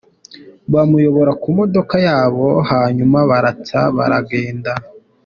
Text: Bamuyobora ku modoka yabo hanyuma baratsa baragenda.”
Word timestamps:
Bamuyobora 0.73 1.31
ku 1.41 1.47
modoka 1.57 1.95
yabo 2.07 2.47
hanyuma 2.71 3.17
baratsa 3.29 3.79
baragenda.” 3.97 4.71